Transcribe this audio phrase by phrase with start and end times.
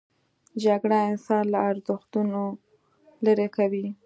[0.63, 2.41] جګړه انسان له ارزښتونو
[3.23, 3.85] لیرې کوي